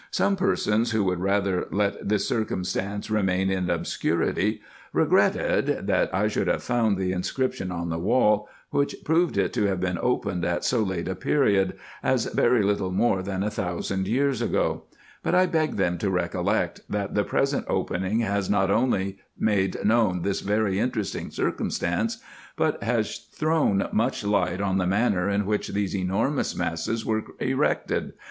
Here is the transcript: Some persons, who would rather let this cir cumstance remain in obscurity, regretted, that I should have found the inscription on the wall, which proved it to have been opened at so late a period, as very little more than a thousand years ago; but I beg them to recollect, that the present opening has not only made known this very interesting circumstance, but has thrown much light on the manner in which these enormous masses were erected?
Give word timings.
Some 0.09 0.35
persons, 0.35 0.89
who 0.89 1.03
would 1.03 1.19
rather 1.19 1.67
let 1.69 2.09
this 2.09 2.27
cir 2.27 2.43
cumstance 2.43 3.11
remain 3.11 3.51
in 3.51 3.69
obscurity, 3.69 4.59
regretted, 4.93 5.85
that 5.85 6.11
I 6.11 6.27
should 6.27 6.47
have 6.47 6.63
found 6.63 6.97
the 6.97 7.11
inscription 7.11 7.71
on 7.71 7.89
the 7.89 7.99
wall, 7.99 8.49
which 8.71 8.95
proved 9.03 9.37
it 9.37 9.53
to 9.53 9.65
have 9.65 9.79
been 9.79 9.99
opened 10.01 10.43
at 10.43 10.63
so 10.63 10.81
late 10.81 11.07
a 11.07 11.13
period, 11.13 11.77
as 12.01 12.25
very 12.25 12.63
little 12.63 12.89
more 12.89 13.21
than 13.21 13.43
a 13.43 13.51
thousand 13.51 14.07
years 14.07 14.41
ago; 14.41 14.85
but 15.21 15.35
I 15.35 15.45
beg 15.45 15.75
them 15.75 15.99
to 15.99 16.09
recollect, 16.09 16.79
that 16.89 17.13
the 17.13 17.23
present 17.23 17.67
opening 17.69 18.21
has 18.21 18.49
not 18.49 18.71
only 18.71 19.19
made 19.37 19.85
known 19.85 20.23
this 20.23 20.39
very 20.41 20.79
interesting 20.79 21.29
circumstance, 21.29 22.17
but 22.55 22.81
has 22.81 23.19
thrown 23.31 23.87
much 23.91 24.23
light 24.23 24.61
on 24.61 24.79
the 24.79 24.87
manner 24.87 25.29
in 25.29 25.45
which 25.45 25.67
these 25.67 25.95
enormous 25.95 26.55
masses 26.55 27.05
were 27.05 27.23
erected? 27.39 28.13